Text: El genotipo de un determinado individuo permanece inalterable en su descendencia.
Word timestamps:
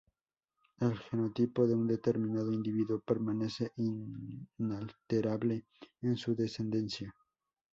El 0.79 0.97
genotipo 0.97 1.67
de 1.67 1.75
un 1.75 1.85
determinado 1.85 2.51
individuo 2.51 3.01
permanece 3.01 3.71
inalterable 3.77 5.67
en 6.01 6.17
su 6.17 6.33
descendencia. 6.35 7.13